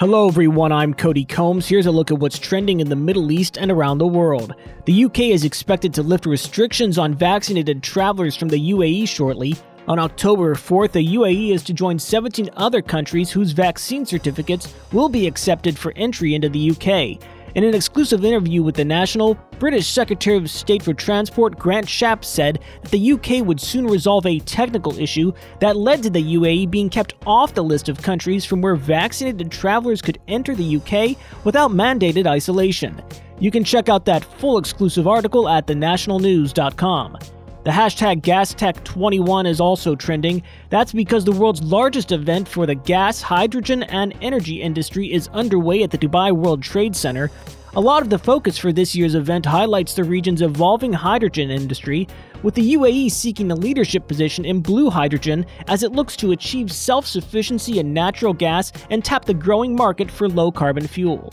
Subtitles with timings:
[0.00, 0.72] Hello, everyone.
[0.72, 1.68] I'm Cody Combs.
[1.68, 4.54] Here's a look at what's trending in the Middle East and around the world.
[4.86, 9.56] The UK is expected to lift restrictions on vaccinated travelers from the UAE shortly.
[9.88, 15.10] On October 4th, the UAE is to join 17 other countries whose vaccine certificates will
[15.10, 17.22] be accepted for entry into the UK.
[17.56, 22.26] In an exclusive interview with The National, British Secretary of State for Transport Grant Shapps
[22.26, 26.70] said that the UK would soon resolve a technical issue that led to the UAE
[26.70, 31.16] being kept off the list of countries from where vaccinated travelers could enter the UK
[31.44, 33.02] without mandated isolation.
[33.40, 37.18] You can check out that full exclusive article at thenationalnews.com.
[37.62, 40.42] The hashtag GasTech21 is also trending.
[40.70, 45.82] That's because the world's largest event for the gas, hydrogen, and energy industry is underway
[45.82, 47.30] at the Dubai World Trade Center.
[47.74, 52.08] A lot of the focus for this year's event highlights the region's evolving hydrogen industry,
[52.42, 56.72] with the UAE seeking a leadership position in blue hydrogen as it looks to achieve
[56.72, 61.30] self sufficiency in natural gas and tap the growing market for low carbon fuel.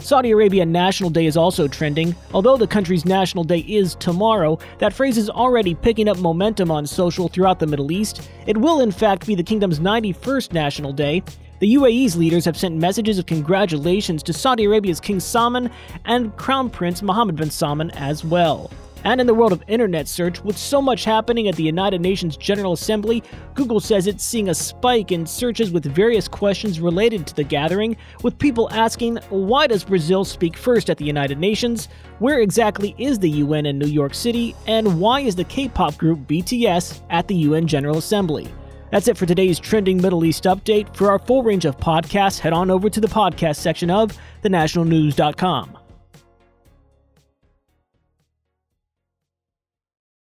[0.00, 2.14] Saudi Arabia National Day is also trending.
[2.32, 6.86] Although the country's National Day is tomorrow, that phrase is already picking up momentum on
[6.86, 8.28] social throughout the Middle East.
[8.46, 11.22] It will, in fact, be the kingdom's 91st National Day.
[11.58, 15.70] The UAE's leaders have sent messages of congratulations to Saudi Arabia's King Salman
[16.04, 18.70] and Crown Prince Mohammed bin Salman as well.
[19.06, 22.36] And in the world of internet search, with so much happening at the United Nations
[22.36, 23.22] General Assembly,
[23.54, 27.96] Google says it's seeing a spike in searches with various questions related to the gathering,
[28.24, 31.86] with people asking why does Brazil speak first at the United Nations,
[32.18, 35.96] where exactly is the UN in New York City, and why is the K pop
[35.96, 38.52] group BTS at the UN General Assembly.
[38.90, 40.92] That's it for today's trending Middle East update.
[40.96, 45.85] For our full range of podcasts, head on over to the podcast section of thenationalnews.com.